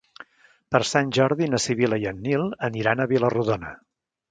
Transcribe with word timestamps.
Per 0.75 0.79
Sant 0.91 1.11
Jordi 1.17 1.51
na 1.51 1.59
Sibil·la 1.67 2.01
i 2.05 2.09
en 2.13 2.25
Nil 2.25 2.49
aniran 2.71 3.07
a 3.07 3.11
Vila-rodona. 3.15 3.79